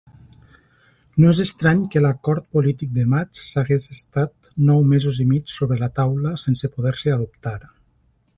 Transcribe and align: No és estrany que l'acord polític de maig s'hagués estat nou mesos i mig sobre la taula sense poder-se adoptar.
No 1.23 1.33
és 1.33 1.41
estrany 1.43 1.83
que 1.95 2.01
l'acord 2.05 2.47
polític 2.57 2.91
de 2.95 3.05
maig 3.13 3.43
s'hagués 3.49 3.87
estat 3.99 4.51
nou 4.71 4.83
mesos 4.95 5.21
i 5.27 5.29
mig 5.35 5.55
sobre 5.59 5.79
la 5.85 5.93
taula 6.01 6.37
sense 6.47 6.73
poder-se 6.79 7.17
adoptar. 7.19 7.59